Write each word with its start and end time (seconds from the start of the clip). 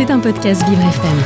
C'est 0.00 0.10
un 0.10 0.18
podcast 0.18 0.66
Vivre 0.66 0.80
FM. 0.80 1.18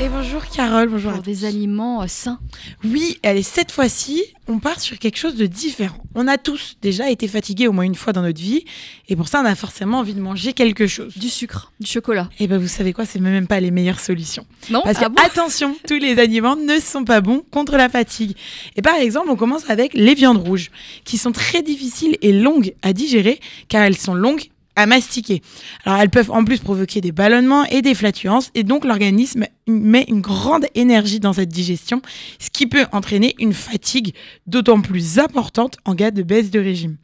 Et 0.00 0.08
bonjour 0.08 0.44
Carole, 0.46 0.88
bonjour. 0.88 1.12
Pour 1.12 1.22
des 1.22 1.44
aliments 1.44 2.02
euh, 2.02 2.06
sains. 2.08 2.40
Oui, 2.82 3.20
allez, 3.22 3.44
cette 3.44 3.70
fois-ci, 3.70 4.20
on 4.48 4.58
part 4.58 4.80
sur 4.80 4.98
quelque 4.98 5.16
chose 5.16 5.36
de 5.36 5.46
différent. 5.46 6.02
On 6.16 6.26
a 6.26 6.38
tous 6.38 6.76
déjà 6.82 7.08
été 7.08 7.28
fatigués 7.28 7.68
au 7.68 7.72
moins 7.72 7.84
une 7.84 7.94
fois 7.94 8.12
dans 8.12 8.22
notre 8.22 8.40
vie, 8.40 8.64
et 9.08 9.14
pour 9.14 9.28
ça, 9.28 9.40
on 9.42 9.44
a 9.44 9.54
forcément 9.54 10.00
envie 10.00 10.14
de 10.14 10.20
manger 10.20 10.54
quelque 10.54 10.88
chose. 10.88 11.16
Du 11.16 11.28
sucre, 11.28 11.70
du 11.78 11.88
chocolat. 11.88 12.28
Et 12.40 12.48
ben, 12.48 12.58
vous 12.58 12.66
savez 12.66 12.92
quoi, 12.92 13.06
c'est 13.06 13.20
même 13.20 13.46
pas 13.46 13.60
les 13.60 13.70
meilleures 13.70 14.00
solutions. 14.00 14.44
Non 14.70 14.80
Parce 14.82 14.98
que, 14.98 15.04
Ah 15.04 15.08
bon 15.08 15.22
attention, 15.24 15.76
tous 15.86 16.00
les 16.00 16.18
aliments 16.18 16.56
ne 16.56 16.80
sont 16.80 17.04
pas 17.04 17.20
bons 17.20 17.44
contre 17.52 17.76
la 17.76 17.88
fatigue. 17.88 18.36
Et 18.74 18.82
par 18.82 18.96
exemple, 18.96 19.30
on 19.30 19.36
commence 19.36 19.70
avec 19.70 19.94
les 19.94 20.14
viandes 20.14 20.44
rouges, 20.44 20.72
qui 21.04 21.16
sont 21.16 21.30
très 21.30 21.62
difficiles 21.62 22.16
et 22.22 22.32
longues 22.32 22.74
à 22.82 22.92
digérer, 22.92 23.38
car 23.68 23.84
elles 23.84 23.96
sont 23.96 24.14
longues 24.14 24.48
à 24.78 24.86
mastiquer. 24.86 25.42
Alors 25.84 25.98
elles 25.98 26.08
peuvent 26.08 26.30
en 26.30 26.44
plus 26.44 26.60
provoquer 26.60 27.00
des 27.00 27.10
ballonnements 27.10 27.64
et 27.64 27.82
des 27.82 27.94
flatulences, 27.94 28.50
et 28.54 28.62
donc 28.62 28.84
l'organisme 28.84 29.44
met 29.66 30.04
une 30.08 30.20
grande 30.20 30.66
énergie 30.76 31.18
dans 31.18 31.32
cette 31.32 31.48
digestion, 31.48 32.00
ce 32.38 32.48
qui 32.48 32.66
peut 32.66 32.86
entraîner 32.92 33.34
une 33.40 33.52
fatigue 33.52 34.14
d'autant 34.46 34.80
plus 34.80 35.18
importante 35.18 35.78
en 35.84 35.96
cas 35.96 36.12
de 36.12 36.22
baisse 36.22 36.50
de 36.50 36.60
régime. 36.60 36.96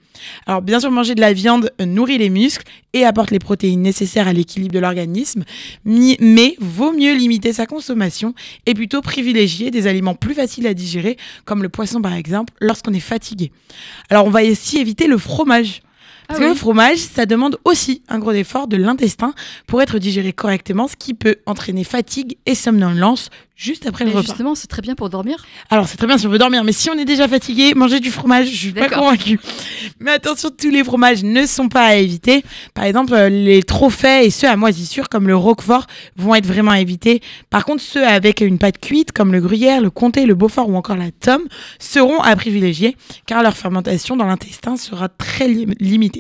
Alors 0.47 0.63
bien 0.63 0.79
sûr, 0.79 0.93
manger 0.93 1.17
de 1.17 1.21
la 1.21 1.33
viande 1.33 1.73
nourrit 1.85 2.19
les 2.19 2.31
muscles 2.31 2.65
et 2.93 3.05
apporte 3.05 3.33
les 3.33 3.41
protéines 3.41 3.83
nécessaires 3.83 4.29
à 4.29 4.33
l'équilibre 4.33 4.73
de 4.73 4.79
l'organisme, 4.79 5.43
mais 5.85 6.55
vaut 6.61 6.93
mieux 6.93 7.15
limiter 7.15 7.53
sa 7.53 7.67
consommation 7.67 8.35
et 8.67 8.75
plutôt 8.75 9.01
privilégier 9.01 9.73
des 9.73 9.89
aliments 9.89 10.15
plus 10.15 10.35
faciles 10.35 10.69
à 10.69 10.75
digérer, 10.75 11.17
comme 11.45 11.65
le 11.65 11.69
poisson 11.69 12.01
par 12.01 12.15
exemple, 12.15 12.55
lorsqu'on 12.61 12.95
est 12.95 13.01
fatigué. 13.01 13.51
Alors 14.11 14.27
on 14.27 14.31
va 14.31 14.45
aussi 14.45 14.79
éviter 14.79 15.09
le 15.09 15.19
fromage. 15.19 15.83
Parce 16.27 16.39
Ah 16.39 16.41
que 16.41 16.45
oui. 16.49 16.51
le 16.51 16.55
fromage, 16.57 16.99
ça 16.99 17.27
demande 17.27 17.59
aussi 17.65 18.03
un 18.09 18.19
gros 18.19 18.33
effort 18.33 18.67
de 18.67 18.77
l'intestin 18.77 19.35
pour 19.67 19.83
être 19.83 19.99
digéré 19.99 20.33
correctement, 20.33 20.89
ce 20.89 20.97
qui 20.97 21.15
peut 21.15 21.37
entraîner 21.47 21.85
fatigue 21.85 22.37
et 22.47 22.55
somnolence 22.55 23.29
juste 23.57 23.87
après 23.87 24.05
le 24.05 24.11
repas. 24.11 24.23
justement, 24.23 24.55
c'est 24.57 24.67
très 24.67 24.83
bien 24.83 24.95
pour 24.97 25.11
dormir. 25.11 25.45
Alors 25.71 25.87
c'est 25.87 25.97
très 25.97 26.09
bien 26.09 26.19
si 26.19 26.27
on 26.27 26.31
veut 26.31 26.39
dormir, 26.39 26.65
mais 26.65 26.73
si 26.73 26.91
on 26.91 26.95
est 26.99 27.05
déjà 27.05 27.29
fatigué, 27.29 27.73
manger 27.75 28.01
du 28.01 28.11
fromage, 28.11 28.49
je 28.51 28.57
suis 28.57 28.73
pas 28.73 28.89
convaincue. 28.89 29.39
Mais 30.01 30.11
attention, 30.13 30.51
tous 30.51 30.71
les 30.71 30.83
fromages 30.83 31.23
ne 31.23 31.47
sont 31.47 31.69
pas 31.69 31.85
à 31.87 31.95
éviter. 31.95 32.43
Par 32.75 32.85
exemple, 32.85 33.15
les 33.15 33.63
trop 33.63 33.91
faits 33.91 34.27
et 34.27 34.31
ceux 34.31 34.49
à 34.49 34.57
moisissure 34.57 35.09
comme 35.09 35.29
le 35.29 35.37
roquefort 35.37 35.87
vont 36.17 36.35
être 36.35 36.47
vraiment 36.47 36.73
à 36.73 36.81
éviter. 36.81 37.21
Par 37.51 37.65
contre, 37.65 37.83
ceux 37.83 38.05
avec 38.05 38.41
une 38.41 38.59
pâte 38.59 38.79
cuite 38.81 39.13
comme 39.13 39.31
le 39.31 39.41
gruyère, 39.41 39.81
le 39.81 39.91
comté, 39.91 40.27
le 40.27 40.35
beaufort 40.35 40.69
ou 40.69 40.75
encore 40.77 40.97
la 40.97 41.11
tome 41.13 41.45
seront 41.79 42.21
à 42.23 42.35
privilégier 42.35 42.97
car 43.27 43.43
leur 43.43 43.57
fermentation 43.57 44.17
dans 44.17 44.27
l'intestin 44.27 44.77
sera 44.77 45.09
très 45.09 45.47
lim- 45.49 45.75
limitée. 45.81 46.14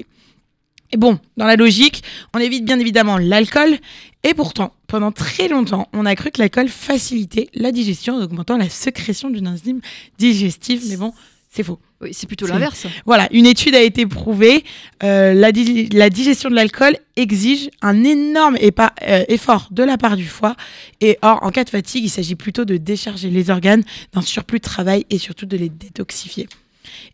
Et 0.92 0.96
bon, 0.96 1.18
dans 1.36 1.46
la 1.46 1.56
logique, 1.56 2.02
on 2.34 2.38
évite 2.38 2.64
bien 2.64 2.78
évidemment 2.78 3.18
l'alcool. 3.18 3.78
Et 4.22 4.32
pourtant, 4.34 4.72
pendant 4.86 5.12
très 5.12 5.48
longtemps, 5.48 5.88
on 5.92 6.06
a 6.06 6.14
cru 6.14 6.30
que 6.30 6.38
l'alcool 6.40 6.68
facilitait 6.68 7.48
la 7.54 7.72
digestion 7.72 8.14
en 8.14 8.22
augmentant 8.22 8.56
la 8.56 8.68
sécrétion 8.68 9.28
d'une 9.30 9.48
enzyme 9.48 9.80
digestive. 10.18 10.82
Mais 10.88 10.96
bon, 10.96 11.12
c'est 11.50 11.62
faux. 11.64 11.80
Oui, 12.00 12.10
c'est 12.12 12.26
plutôt 12.26 12.46
l'inverse. 12.46 12.86
Voilà, 13.06 13.28
une 13.32 13.46
étude 13.46 13.74
a 13.74 13.82
été 13.82 14.06
prouvée. 14.06 14.62
euh, 15.02 15.32
la, 15.34 15.52
di- 15.52 15.88
la 15.88 16.10
digestion 16.10 16.48
de 16.50 16.54
l'alcool 16.54 16.96
exige 17.16 17.70
un 17.82 18.04
énorme 18.04 18.56
épa- 18.56 18.92
euh, 19.02 19.24
effort 19.28 19.68
de 19.72 19.82
la 19.82 19.96
part 19.98 20.16
du 20.16 20.26
foie. 20.26 20.54
Et 21.00 21.18
or, 21.22 21.38
en 21.42 21.50
cas 21.50 21.64
de 21.64 21.70
fatigue, 21.70 22.04
il 22.04 22.10
s'agit 22.10 22.34
plutôt 22.36 22.64
de 22.64 22.76
décharger 22.76 23.30
les 23.30 23.50
organes 23.50 23.82
d'un 24.12 24.22
surplus 24.22 24.58
de 24.58 24.64
travail 24.64 25.06
et 25.10 25.18
surtout 25.18 25.46
de 25.46 25.56
les 25.56 25.68
détoxifier. 25.70 26.46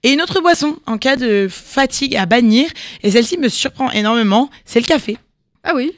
Et 0.02 0.12
une 0.12 0.22
autre 0.22 0.40
boisson 0.40 0.78
en 0.86 0.98
cas 0.98 1.16
de 1.16 1.48
fatigue 1.50 2.16
à 2.16 2.26
bannir, 2.26 2.70
et 3.02 3.10
celle-ci 3.10 3.38
me 3.38 3.48
surprend 3.48 3.90
énormément, 3.90 4.50
c'est 4.64 4.80
le 4.80 4.86
café. 4.86 5.18
Ah 5.62 5.72
oui, 5.74 5.92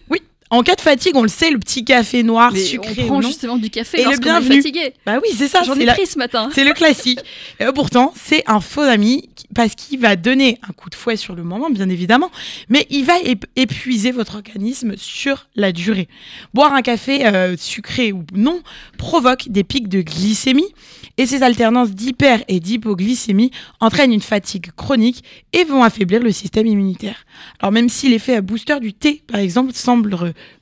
En 0.53 0.63
cas 0.63 0.75
de 0.75 0.83
fatigue, 0.83 1.17
on 1.17 1.23
le 1.23 1.29
sait, 1.31 1.51
le 1.51 1.59
petit 1.59 1.83
café 1.83 2.23
noir 2.23 2.53
mais 2.53 2.61
sucré 2.61 2.95
on 3.05 3.07
prend 3.07 3.23
justement 3.23 3.57
du 3.57 3.71
café 3.71 3.99
Et 3.99 4.01
le 4.05 4.11
lorsqu'on 4.11 4.23
est 4.23 4.31
bienvenu. 4.33 4.57
fatigué. 4.57 4.93
Bah 5.07 5.19
oui, 5.23 5.31
c'est 5.35 5.49
ça. 5.49 5.63
J'en 5.65 5.75
ai 5.77 5.87
la- 5.87 5.95
pris 5.95 6.07
ce 6.07 6.19
matin. 6.19 6.51
C'est 6.55 6.65
le 6.65 6.75
classique. 6.75 7.21
Et 7.59 7.65
pourtant, 7.75 8.13
c'est 8.15 8.45
un 8.47 8.61
faux 8.61 8.83
ami 8.83 9.31
parce 9.55 9.75
qu'il 9.75 9.99
va 9.99 10.15
donner 10.15 10.59
un 10.69 10.73
coup 10.73 10.91
de 10.91 10.95
fouet 10.95 11.17
sur 11.17 11.35
le 11.35 11.43
moment, 11.43 11.71
bien 11.71 11.89
évidemment, 11.89 12.31
mais 12.69 12.87
il 12.91 13.05
va 13.05 13.19
ép- 13.21 13.45
épuiser 13.57 14.11
votre 14.13 14.35
organisme 14.35 14.95
sur 14.99 15.47
la 15.57 15.73
durée. 15.73 16.07
Boire 16.53 16.75
un 16.75 16.83
café 16.83 17.27
euh, 17.27 17.57
sucré 17.57 18.13
ou 18.13 18.25
non 18.35 18.61
provoque 18.99 19.49
des 19.49 19.65
pics 19.65 19.89
de 19.89 20.03
glycémie 20.03 20.69
et 21.19 21.27
ces 21.27 21.43
alternances 21.43 21.91
d'hyper 21.93 22.43
et 22.49 22.61
d'hypoglycémie 22.61 23.51
entraînent 23.81 24.13
une 24.13 24.21
fatigue 24.23 24.71
chronique 24.77 25.23
et 25.55 25.65
vont 25.65 25.83
affaiblir 25.83 26.23
le 26.23 26.31
système 26.33 26.67
immunitaire. 26.67 27.25
Alors 27.61 27.73
même 27.73 27.89
si 27.89 28.09
l'effet 28.09 28.41
booster 28.43 28.81
du 28.81 28.93
thé, 28.95 29.23
par 29.27 29.41
exemple, 29.41 29.73
semble 29.75 30.15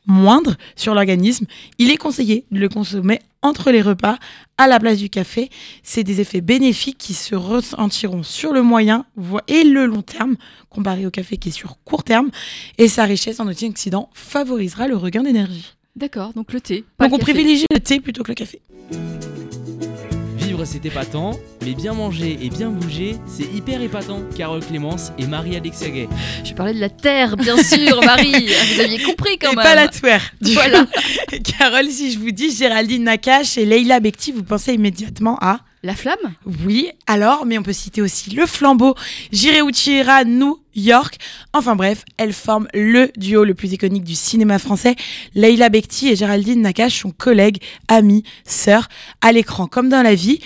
moindre 0.06 0.56
sur 0.76 0.94
l'organisme, 0.94 1.46
il 1.78 1.90
est 1.90 1.96
conseillé 1.96 2.44
de 2.50 2.58
le 2.58 2.68
consommer 2.68 3.20
entre 3.42 3.70
les 3.70 3.82
repas 3.82 4.18
à 4.58 4.66
la 4.66 4.78
place 4.78 4.98
du 4.98 5.08
café. 5.08 5.48
C'est 5.82 6.04
des 6.04 6.20
effets 6.20 6.40
bénéfiques 6.40 6.98
qui 6.98 7.14
se 7.14 7.34
ressentiront 7.34 8.22
sur 8.22 8.52
le 8.52 8.62
moyen 8.62 9.06
et 9.48 9.64
le 9.64 9.86
long 9.86 10.02
terme, 10.02 10.36
comparé 10.68 11.06
au 11.06 11.10
café 11.10 11.36
qui 11.36 11.48
est 11.48 11.52
sur 11.52 11.78
court 11.84 12.04
terme. 12.04 12.30
Et 12.78 12.88
sa 12.88 13.04
richesse 13.04 13.40
en 13.40 13.48
antioxydants 13.48 14.10
favorisera 14.12 14.88
le 14.88 14.96
regain 14.96 15.22
d'énergie. 15.22 15.74
D'accord, 15.96 16.32
donc 16.34 16.52
le 16.52 16.60
thé. 16.60 16.84
pas 16.96 17.04
Donc 17.04 17.12
le 17.12 17.14
on 17.16 17.18
café. 17.18 17.32
privilégie 17.32 17.66
le 17.72 17.80
thé 17.80 18.00
plutôt 18.00 18.22
que 18.22 18.28
le 18.30 18.34
café. 18.34 18.60
Vivre 20.60 20.72
c'est 20.72 20.84
épatant, 20.84 21.30
mais 21.64 21.72
bien 21.72 21.94
manger 21.94 22.38
et 22.42 22.50
bien 22.50 22.68
bouger, 22.68 23.16
c'est 23.26 23.44
hyper 23.54 23.80
épatant. 23.80 24.20
Carole 24.36 24.60
Clémence 24.60 25.10
et 25.18 25.26
Marie-Alexia 25.26 25.88
Gay. 25.88 26.06
Je 26.44 26.52
parlais 26.52 26.74
de 26.74 26.80
la 26.80 26.90
terre, 26.90 27.38
bien 27.38 27.56
sûr, 27.62 28.02
Marie. 28.04 28.48
Vous 28.74 28.80
aviez 28.80 28.98
compris 29.02 29.38
quand 29.38 29.52
et 29.52 29.56
même. 29.56 29.64
pas 29.64 29.74
la. 29.74 29.86
Du 29.86 30.52
Voilà. 30.52 30.86
Carole, 31.58 31.88
si 31.88 32.12
je 32.12 32.18
vous 32.18 32.30
dis 32.30 32.54
Géraldine 32.54 33.04
Nakache 33.04 33.56
et 33.56 33.64
Leila 33.64 34.00
Bekti, 34.00 34.32
vous 34.32 34.42
pensez 34.42 34.74
immédiatement 34.74 35.38
à 35.40 35.60
La 35.82 35.94
flamme? 35.94 36.34
Oui, 36.66 36.90
alors, 37.06 37.46
mais 37.46 37.56
on 37.56 37.62
peut 37.62 37.72
citer 37.72 38.02
aussi 38.02 38.28
le 38.30 38.44
flambeau, 38.44 38.94
Jiré 39.32 39.62
Uchihara, 39.62 40.24
New 40.24 40.58
York. 40.74 41.16
Enfin 41.54 41.74
bref, 41.74 42.04
elles 42.18 42.34
forment 42.34 42.68
le 42.74 43.10
duo 43.16 43.44
le 43.44 43.54
plus 43.54 43.72
iconique 43.72 44.04
du 44.04 44.14
cinéma 44.14 44.58
français. 44.58 44.94
Leila 45.34 45.70
Bekti 45.70 46.08
et 46.08 46.16
Géraldine 46.16 46.60
Nakache 46.60 47.00
sont 47.00 47.12
collègues, 47.12 47.62
amies, 47.88 48.24
sœurs, 48.44 48.88
à 49.22 49.32
l'écran 49.32 49.68
comme 49.68 49.88
dans 49.88 50.02
la 50.02 50.14
vie. 50.14 50.40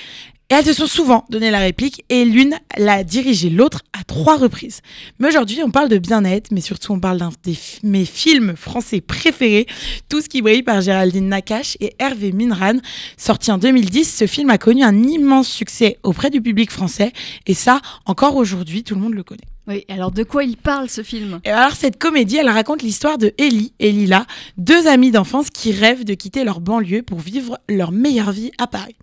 Elles 0.56 0.66
se 0.66 0.72
sont 0.72 0.86
souvent 0.86 1.24
donné 1.30 1.50
la 1.50 1.58
réplique 1.58 2.04
et 2.10 2.24
l'une 2.24 2.54
l'a 2.76 3.02
dirigé 3.02 3.50
l'autre 3.50 3.80
à 3.92 4.04
trois 4.04 4.36
reprises. 4.36 4.82
Mais 5.18 5.26
aujourd'hui, 5.26 5.60
on 5.64 5.72
parle 5.72 5.88
de 5.88 5.98
bien-être, 5.98 6.52
mais 6.52 6.60
surtout 6.60 6.92
on 6.92 7.00
parle 7.00 7.18
d'un 7.18 7.30
des 7.42 7.58
mes 7.82 8.04
films 8.04 8.54
français 8.54 9.00
préférés, 9.00 9.66
Tout 10.08 10.20
ce 10.20 10.28
qui 10.28 10.42
brille 10.42 10.62
par 10.62 10.80
Géraldine 10.80 11.28
Nakache 11.28 11.76
et 11.80 11.96
Hervé 11.98 12.30
Minran. 12.30 12.74
Sorti 13.16 13.50
en 13.50 13.58
2010, 13.58 14.14
ce 14.16 14.28
film 14.28 14.48
a 14.48 14.58
connu 14.58 14.84
un 14.84 15.02
immense 15.02 15.48
succès 15.48 15.98
auprès 16.04 16.30
du 16.30 16.40
public 16.40 16.70
français 16.70 17.12
et 17.48 17.54
ça, 17.54 17.80
encore 18.06 18.36
aujourd'hui, 18.36 18.84
tout 18.84 18.94
le 18.94 19.00
monde 19.00 19.14
le 19.14 19.24
connaît. 19.24 19.53
Oui, 19.66 19.86
alors 19.88 20.10
de 20.10 20.24
quoi 20.24 20.44
il 20.44 20.58
parle 20.58 20.90
ce 20.90 21.02
film? 21.02 21.40
Alors 21.46 21.72
cette 21.72 21.98
comédie, 21.98 22.36
elle 22.36 22.50
raconte 22.50 22.82
l'histoire 22.82 23.16
de 23.16 23.32
Ellie 23.38 23.72
et 23.80 23.92
Lila, 23.92 24.26
deux 24.58 24.86
amies 24.86 25.10
d'enfance 25.10 25.48
qui 25.48 25.72
rêvent 25.72 26.04
de 26.04 26.12
quitter 26.12 26.44
leur 26.44 26.60
banlieue 26.60 27.00
pour 27.00 27.18
vivre 27.18 27.58
leur 27.70 27.90
meilleure 27.90 28.30
vie 28.30 28.50
à 28.58 28.66
Paris. 28.66 28.96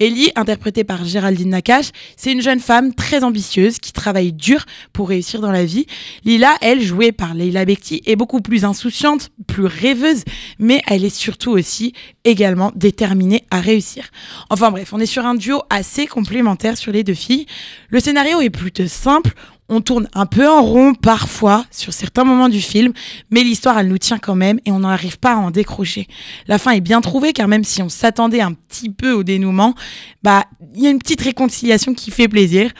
Ellie, 0.00 0.32
interprétée 0.34 0.82
par 0.82 1.04
Géraldine 1.04 1.50
Nakache, 1.50 1.92
c'est 2.16 2.32
une 2.32 2.42
jeune 2.42 2.58
femme 2.58 2.94
très 2.94 3.22
ambitieuse 3.22 3.78
qui 3.78 3.92
travaille 3.92 4.32
dur 4.32 4.64
pour 4.92 5.08
réussir 5.08 5.40
dans 5.40 5.52
la 5.52 5.64
vie. 5.64 5.86
Lila, 6.24 6.56
elle, 6.62 6.82
jouée 6.82 7.12
par 7.12 7.34
Leila 7.34 7.64
Bekti, 7.64 8.02
est 8.04 8.16
beaucoup 8.16 8.40
plus 8.40 8.64
insouciante, 8.64 9.30
plus 9.46 9.66
rêveuse, 9.66 10.24
mais 10.58 10.82
elle 10.88 11.04
est 11.04 11.14
surtout 11.14 11.52
aussi 11.52 11.92
également 12.24 12.72
déterminée 12.74 13.44
à 13.52 13.60
réussir. 13.60 14.08
Enfin 14.50 14.72
bref, 14.72 14.92
on 14.92 14.98
est 14.98 15.06
sur 15.06 15.24
un 15.24 15.36
duo 15.36 15.62
assez 15.70 16.08
complémentaire 16.08 16.76
sur 16.76 16.90
les 16.90 17.04
deux 17.04 17.14
filles. 17.14 17.46
Le 17.88 18.00
scénario 18.00 18.40
est 18.40 18.50
plutôt 18.50 18.88
simple. 18.88 19.32
On 19.70 19.82
tourne 19.82 20.08
un 20.14 20.24
peu 20.24 20.48
en 20.48 20.62
rond 20.62 20.94
parfois 20.94 21.66
sur 21.70 21.92
certains 21.92 22.24
moments 22.24 22.48
du 22.48 22.60
film, 22.60 22.92
mais 23.30 23.42
l'histoire 23.42 23.78
elle 23.78 23.88
nous 23.88 23.98
tient 23.98 24.18
quand 24.18 24.34
même 24.34 24.58
et 24.64 24.72
on 24.72 24.80
n'arrive 24.80 25.18
pas 25.18 25.34
à 25.34 25.36
en 25.36 25.50
décrocher. 25.50 26.06
La 26.46 26.58
fin 26.58 26.70
est 26.70 26.80
bien 26.80 27.02
trouvée 27.02 27.34
car 27.34 27.48
même 27.48 27.64
si 27.64 27.82
on 27.82 27.90
s'attendait 27.90 28.40
un 28.40 28.52
petit 28.52 28.88
peu 28.88 29.12
au 29.12 29.22
dénouement, 29.22 29.74
bah 30.22 30.44
il 30.74 30.82
y 30.82 30.86
a 30.86 30.90
une 30.90 30.98
petite 30.98 31.20
réconciliation 31.20 31.92
qui 31.92 32.10
fait 32.10 32.28
plaisir 32.28 32.72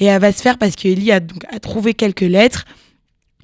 et 0.00 0.06
elle 0.06 0.20
va 0.20 0.32
se 0.32 0.42
faire 0.42 0.58
parce 0.58 0.74
que 0.74 1.10
a 1.12 1.20
donc 1.20 1.44
a 1.48 1.60
trouvé 1.60 1.94
quelques 1.94 2.20
lettres 2.20 2.64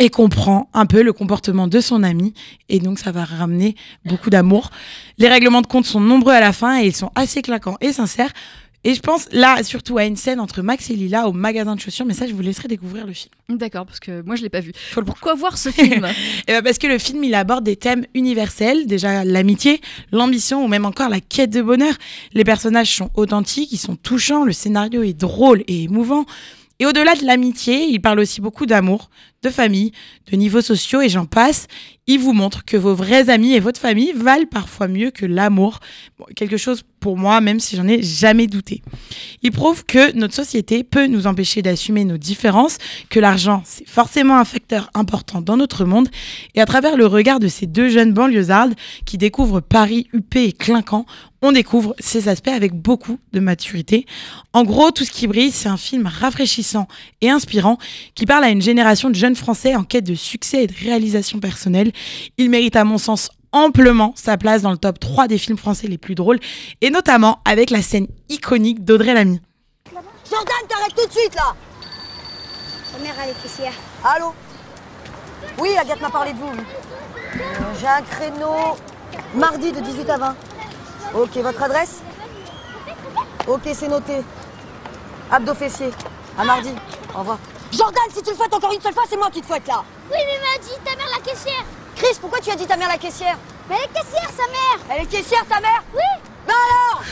et 0.00 0.10
comprend 0.10 0.68
un 0.74 0.86
peu 0.86 1.02
le 1.02 1.12
comportement 1.12 1.66
de 1.68 1.80
son 1.80 2.02
ami 2.02 2.34
et 2.68 2.78
donc 2.78 2.98
ça 2.98 3.12
va 3.12 3.24
ramener 3.24 3.74
beaucoup 4.04 4.30
d'amour. 4.30 4.70
Les 5.18 5.28
règlements 5.28 5.62
de 5.62 5.66
compte 5.66 5.86
sont 5.86 6.00
nombreux 6.00 6.32
à 6.32 6.40
la 6.40 6.52
fin 6.52 6.80
et 6.80 6.86
ils 6.86 6.96
sont 6.96 7.10
assez 7.14 7.42
claquants 7.42 7.76
et 7.80 7.92
sincères. 7.92 8.32
Et 8.88 8.94
je 8.94 9.00
pense 9.00 9.28
là 9.32 9.62
surtout 9.64 9.98
à 9.98 10.06
une 10.06 10.16
scène 10.16 10.40
entre 10.40 10.62
Max 10.62 10.88
et 10.88 10.94
Lila 10.94 11.28
au 11.28 11.34
magasin 11.34 11.74
de 11.74 11.80
chaussures, 11.80 12.06
mais 12.06 12.14
ça 12.14 12.26
je 12.26 12.32
vous 12.32 12.40
laisserai 12.40 12.68
découvrir 12.68 13.06
le 13.06 13.12
film. 13.12 13.30
D'accord, 13.50 13.84
parce 13.84 14.00
que 14.00 14.22
moi 14.22 14.34
je 14.34 14.40
l'ai 14.40 14.48
pas 14.48 14.60
vu. 14.60 14.72
Faut 14.92 15.02
Pourquoi 15.02 15.34
voir 15.34 15.58
ce 15.58 15.68
film 15.68 16.08
Eh 16.48 16.52
ben, 16.52 16.62
parce 16.62 16.78
que 16.78 16.86
le 16.86 16.96
film, 16.96 17.22
il 17.22 17.34
aborde 17.34 17.64
des 17.64 17.76
thèmes 17.76 18.06
universels, 18.14 18.86
déjà 18.86 19.24
l'amitié, 19.24 19.82
l'ambition 20.10 20.64
ou 20.64 20.68
même 20.68 20.86
encore 20.86 21.10
la 21.10 21.20
quête 21.20 21.50
de 21.50 21.60
bonheur. 21.60 21.92
Les 22.32 22.44
personnages 22.44 22.96
sont 22.96 23.10
authentiques, 23.14 23.72
ils 23.72 23.78
sont 23.78 23.94
touchants, 23.94 24.44
le 24.44 24.52
scénario 24.52 25.02
est 25.02 25.12
drôle 25.12 25.64
et 25.68 25.82
émouvant. 25.82 26.24
Et 26.78 26.86
au-delà 26.86 27.14
de 27.14 27.26
l'amitié, 27.26 27.88
il 27.90 28.00
parle 28.00 28.20
aussi 28.20 28.40
beaucoup 28.40 28.64
d'amour, 28.64 29.10
de 29.42 29.50
famille, 29.50 29.92
de 30.30 30.36
niveaux 30.36 30.60
sociaux 30.60 31.00
et 31.00 31.08
j'en 31.08 31.26
passe. 31.26 31.66
Il 32.06 32.18
vous 32.18 32.32
montre 32.32 32.64
que 32.64 32.76
vos 32.76 32.94
vrais 32.94 33.28
amis 33.28 33.52
et 33.52 33.60
votre 33.60 33.80
famille 33.80 34.12
valent 34.12 34.46
parfois 34.50 34.88
mieux 34.88 35.10
que 35.10 35.26
l'amour. 35.26 35.80
quelque 36.34 36.56
chose 36.56 36.82
pour 37.00 37.16
moi, 37.16 37.40
même 37.40 37.60
si 37.60 37.76
j'en 37.76 37.86
ai 37.86 38.02
jamais 38.02 38.46
douté. 38.46 38.82
Il 39.42 39.52
prouve 39.52 39.84
que 39.84 40.12
notre 40.16 40.34
société 40.34 40.82
peut 40.82 41.06
nous 41.06 41.26
empêcher 41.26 41.62
d'assumer 41.62 42.04
nos 42.04 42.16
différences, 42.16 42.78
que 43.08 43.20
l'argent, 43.20 43.62
c'est 43.64 43.88
forcément 43.88 44.38
un 44.38 44.44
facteur 44.44 44.90
important 44.94 45.40
dans 45.40 45.56
notre 45.56 45.84
monde. 45.84 46.08
Et 46.54 46.60
à 46.60 46.66
travers 46.66 46.96
le 46.96 47.06
regard 47.06 47.38
de 47.38 47.46
ces 47.48 47.66
deux 47.66 47.88
jeunes 47.88 48.12
banlieusardes 48.12 48.74
qui 49.04 49.18
découvrent 49.18 49.60
Paris, 49.60 50.08
huppé 50.12 50.44
et 50.44 50.52
clinquant, 50.52 51.06
on 51.40 51.52
découvre 51.52 51.94
ces 52.00 52.28
aspects 52.28 52.48
avec 52.48 52.74
beaucoup 52.74 53.18
de 53.32 53.38
maturité. 53.38 54.06
En 54.52 54.64
gros, 54.64 54.90
Tout 54.90 55.04
ce 55.04 55.12
qui 55.12 55.26
brille, 55.28 55.52
c'est 55.52 55.68
un 55.68 55.76
film 55.76 56.06
rafraîchissant 56.06 56.88
et 57.20 57.30
inspirant 57.30 57.78
qui 58.14 58.26
parle 58.26 58.42
à 58.42 58.50
une 58.50 58.62
génération 58.62 59.10
de 59.10 59.14
jeunes 59.14 59.27
Français 59.36 59.74
en 59.74 59.84
quête 59.84 60.04
de 60.04 60.14
succès 60.14 60.64
et 60.64 60.66
de 60.66 60.74
réalisation 60.74 61.38
personnelle. 61.40 61.92
Il 62.36 62.50
mérite 62.50 62.76
à 62.76 62.84
mon 62.84 62.98
sens 62.98 63.30
amplement 63.52 64.12
sa 64.16 64.36
place 64.36 64.62
dans 64.62 64.70
le 64.70 64.78
top 64.78 64.98
3 65.00 65.28
des 65.28 65.38
films 65.38 65.58
français 65.58 65.86
les 65.86 65.98
plus 65.98 66.14
drôles, 66.14 66.38
et 66.80 66.90
notamment 66.90 67.40
avec 67.44 67.70
la 67.70 67.82
scène 67.82 68.06
iconique 68.28 68.84
d'Audrey 68.84 69.14
Lamy. 69.14 69.40
Jordan, 70.30 70.56
t'arrêtes 70.68 70.94
tout 70.94 71.06
de 71.06 71.12
suite 71.12 71.34
là 71.34 71.54
Ta 72.92 72.98
mère, 73.02 73.14
elle 73.22 73.30
est 73.30 73.42
caissière. 73.42 73.72
Allô? 74.04 74.34
Oui, 75.58 75.70
Agathe 75.80 76.00
m'a 76.00 76.10
parlé 76.10 76.32
de 76.32 76.38
vous. 76.38 76.52
J'ai 77.80 77.86
un 77.86 78.02
créneau 78.02 78.76
mardi 79.34 79.72
de 79.72 79.80
18 79.80 80.10
à 80.10 80.18
20. 80.18 80.36
Ok, 81.14 81.36
votre 81.36 81.62
adresse? 81.62 82.00
Ok, 83.46 83.62
c'est 83.72 83.88
noté. 83.88 84.18
Abdo 85.30 85.54
fessier. 85.54 85.90
À 86.36 86.44
mardi. 86.44 86.70
Au 87.14 87.20
revoir. 87.20 87.38
Jordan, 87.72 88.02
si 88.14 88.22
tu 88.22 88.30
le 88.30 88.36
fouettes 88.36 88.54
encore 88.54 88.72
une 88.72 88.80
seule 88.80 88.94
fois, 88.94 89.04
c'est 89.08 89.16
moi 89.16 89.30
qui 89.30 89.40
te 89.40 89.46
fouette 89.46 89.66
là. 89.66 89.82
Oui, 90.10 90.18
mais 90.18 90.38
m'a 90.38 90.58
dit 90.62 90.70
ta 90.84 90.94
mère 90.96 91.08
la 91.14 91.20
caissière. 91.22 91.64
Chris, 91.96 92.16
pourquoi 92.20 92.40
tu 92.40 92.50
as 92.50 92.56
dit 92.56 92.66
ta 92.66 92.76
mère 92.76 92.88
la 92.88 92.98
caissière? 92.98 93.38
Mais 93.68 93.76
elle 93.76 93.84
est 93.90 93.92
caissière, 93.92 94.30
sa 94.30 94.46
mère. 94.46 94.78
Elle 94.90 95.02
est 95.02 95.06
caissière, 95.06 95.44
ta 95.48 95.60
mère? 95.60 95.82
Oui. 95.94 96.00
Bah 96.46 96.54
alors? 96.54 97.04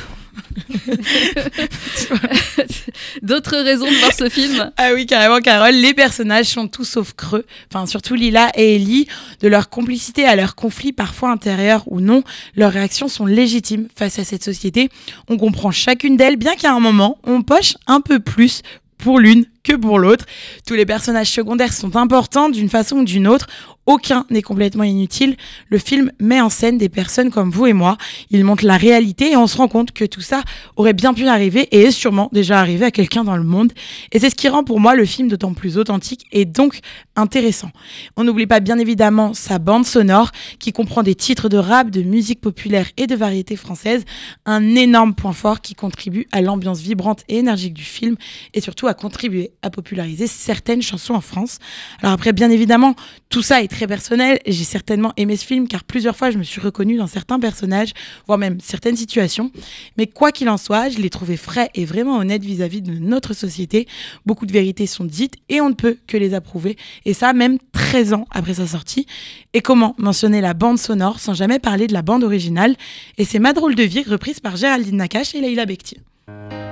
D'autres 3.23 3.59
raisons 3.59 3.87
de 3.87 3.99
voir 3.99 4.13
ce 4.13 4.29
film? 4.29 4.71
Ah 4.77 4.91
oui, 4.95 5.07
carrément, 5.07 5.41
Carole. 5.41 5.75
Les 5.75 5.95
personnages 5.95 6.47
sont 6.47 6.69
tous 6.69 6.85
sauf 6.85 7.13
creux. 7.13 7.45
Enfin, 7.71 7.87
surtout 7.87 8.15
Lila 8.15 8.51
et 8.55 8.77
Ellie. 8.77 9.07
De 9.41 9.49
leur 9.49 9.69
complicité 9.69 10.25
à 10.25 10.37
leur 10.37 10.55
conflit, 10.55 10.93
parfois 10.93 11.31
intérieur 11.31 11.83
ou 11.87 12.01
non, 12.01 12.23
leurs 12.55 12.73
réactions 12.73 13.09
sont 13.09 13.27
légitimes 13.27 13.89
face 13.95 14.19
à 14.19 14.25
cette 14.25 14.45
société. 14.45 14.89
On 15.29 15.37
comprend 15.37 15.71
chacune 15.71 16.17
d'elles, 16.17 16.37
bien 16.37 16.57
qu'à 16.57 16.73
un 16.73 16.81
moment, 16.81 17.19
on 17.25 17.43
poche 17.43 17.75
un 17.87 18.01
peu 18.01 18.21
plus 18.21 18.63
pour 18.99 19.19
l'une 19.19 19.45
que 19.67 19.77
pour 19.77 19.99
l'autre. 19.99 20.25
Tous 20.67 20.75
les 20.75 20.87
personnages 20.87 21.31
secondaires 21.31 21.73
sont 21.73 21.97
importants 21.97 22.49
d'une 22.49 22.71
façon 22.71 22.99
ou 22.99 23.05
d'une 23.05 23.27
autre. 23.27 23.47
Aucun 23.87 24.27
n'est 24.31 24.43
complètement 24.43 24.83
inutile. 24.83 25.37
Le 25.69 25.79
film 25.79 26.11
met 26.21 26.41
en 26.41 26.51
scène 26.51 26.77
des 26.77 26.89
personnes 26.89 27.31
comme 27.31 27.51
vous 27.51 27.67
et 27.67 27.73
moi. 27.73 27.97
Il 28.31 28.45
montre 28.45 28.65
la 28.65 28.77
réalité 28.77 29.31
et 29.31 29.37
on 29.37 29.47
se 29.47 29.57
rend 29.57 29.69
compte 29.69 29.93
que 29.93 30.05
tout 30.05 30.21
ça 30.21 30.43
aurait 30.77 30.93
bien 30.93 31.15
pu 31.15 31.27
arriver 31.29 31.69
et 31.71 31.83
est 31.83 31.91
sûrement 31.93 32.29
déjà 32.33 32.59
arrivé 32.59 32.85
à 32.85 32.91
quelqu'un 32.91 33.23
dans 33.23 33.37
le 33.37 33.45
monde. 33.45 33.73
Et 34.11 34.19
c'est 34.19 34.31
ce 34.31 34.35
qui 34.35 34.49
rend 34.49 34.65
pour 34.65 34.81
moi 34.81 34.97
le 34.97 35.05
film 35.05 35.29
d'autant 35.29 35.55
plus 35.55 35.79
authentique 35.79 36.27
et 36.33 36.45
donc 36.45 36.81
intéressant. 37.15 37.71
On 38.17 38.25
n'oublie 38.25 38.47
pas 38.47 38.59
bien 38.59 38.79
évidemment 38.79 39.35
sa 39.35 39.59
bande 39.61 39.87
sonore 39.87 40.33
qui 40.59 40.73
comprend 40.73 41.05
des 41.05 41.15
titres 41.15 41.49
de 41.49 41.57
rap, 41.57 41.91
de 41.91 42.03
musique 42.03 42.41
populaire 42.41 42.87
et 42.97 43.07
de 43.07 43.15
variété 43.15 43.55
française. 43.55 44.05
Un 44.47 44.75
énorme 44.75 45.15
point 45.15 45.33
fort 45.33 45.61
qui 45.61 45.75
contribue 45.75 46.27
à 46.33 46.41
l'ambiance 46.41 46.81
vibrante 46.81 47.23
et 47.29 47.39
énergique 47.39 47.75
du 47.75 47.85
film 47.85 48.17
et 48.53 48.61
surtout 48.61 48.89
à 48.89 48.95
contribuer 48.95 49.53
à 49.63 49.71
populariser 49.71 50.27
certaines 50.27 50.83
chansons 50.83 51.15
en 51.15 51.21
France. 51.21 51.59
Alors 52.03 52.13
après, 52.13 52.33
bien 52.33 52.51
évidemment, 52.51 52.95
tout 53.29 53.43
ça 53.43 53.63
est 53.63 53.69
très 53.77 53.87
personnel. 53.87 54.39
J'ai 54.47 54.65
certainement 54.65 55.13
aimé 55.19 55.37
ce 55.37 55.45
film 55.45 55.69
car 55.69 55.85
plusieurs 55.85 56.17
fois 56.17 56.31
je 56.31 56.39
me 56.39 56.43
suis 56.43 56.63
reconnue 56.63 56.97
dans 56.97 57.07
certains 57.07 57.39
personnages, 57.39 57.93
voire 58.27 58.39
même 58.39 58.59
certaines 58.59 58.97
situations. 58.97 59.51
Mais 59.99 60.07
quoi 60.07 60.33
qu'il 60.33 60.49
en 60.49 60.57
soit, 60.57 60.89
je 60.89 60.99
l'ai 60.99 61.11
trouvé 61.11 61.37
frais 61.37 61.69
et 61.75 61.85
vraiment 61.85 62.17
honnête 62.17 62.43
vis-à-vis 62.43 62.81
de 62.81 62.93
notre 62.93 63.35
société. 63.35 63.87
Beaucoup 64.25 64.47
de 64.47 64.53
vérités 64.53 64.87
sont 64.87 65.05
dites 65.05 65.35
et 65.51 65.61
on 65.61 65.69
ne 65.69 65.75
peut 65.75 65.99
que 66.07 66.17
les 66.17 66.33
approuver. 66.33 66.79
Et 67.05 67.13
ça, 67.13 67.35
même 67.35 67.59
13 67.73 68.15
ans 68.15 68.25
après 68.31 68.55
sa 68.55 68.67
sortie. 68.67 69.07
Et 69.53 69.61
comment 69.61 69.95
mentionner 69.99 70.41
la 70.41 70.55
bande 70.55 70.79
sonore 70.79 71.21
sans 71.21 71.35
jamais 71.35 71.59
parler 71.59 71.87
de 71.87 71.93
la 71.93 72.03
bande 72.03 72.25
originale? 72.25 72.77
Et 73.19 73.27
c'est 73.27 73.39
Ma 73.39 73.53
drôle 73.53 73.75
de 73.75 73.83
vie 73.83 74.05
reprise 74.05 74.41
par 74.41 74.57
Géraldine 74.57 74.97
Nakache 74.97 75.35
et 75.35 75.41
Leïla 75.43 75.67
Bekti. 75.67 75.99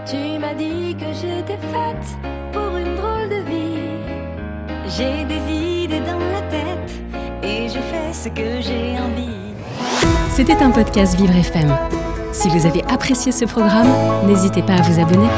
Tu 0.07 0.17
m'as 0.41 0.55
dit 0.55 0.97
que 0.97 1.13
j'étais 1.21 1.59
faite 1.59 2.07
pour 2.53 2.77
une 2.79 2.97
drôle 2.97 3.29
de 3.29 3.43
vie. 3.51 3.75
J'ai 4.97 5.25
des 5.27 5.85
idées 5.85 6.01
dans 6.01 6.19
la 6.19 6.41
tête 6.51 6.74
je 7.75 7.81
fais 7.81 8.13
ce 8.13 8.29
que 8.29 8.61
j'ai 8.61 8.97
envie. 9.01 9.55
C'était 10.31 10.63
un 10.63 10.71
podcast 10.71 11.17
Vivre 11.17 11.35
FM. 11.35 11.77
Si 12.33 12.49
vous 12.49 12.67
avez 12.67 12.85
apprécié 12.85 13.33
ce 13.33 13.45
programme, 13.47 13.89
n'hésitez 14.27 14.63
pas 14.63 14.75
à 14.75 14.83
vous 14.83 15.01
abonner. 15.01 15.29